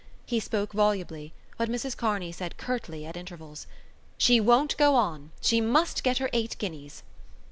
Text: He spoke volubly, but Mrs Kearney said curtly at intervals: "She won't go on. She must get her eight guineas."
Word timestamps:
He 0.25 0.39
spoke 0.39 0.73
volubly, 0.73 1.31
but 1.59 1.69
Mrs 1.69 1.95
Kearney 1.95 2.31
said 2.31 2.57
curtly 2.57 3.05
at 3.05 3.15
intervals: 3.15 3.67
"She 4.17 4.39
won't 4.39 4.75
go 4.77 4.95
on. 4.95 5.29
She 5.41 5.61
must 5.61 6.03
get 6.03 6.17
her 6.17 6.31
eight 6.33 6.55
guineas." 6.57 7.03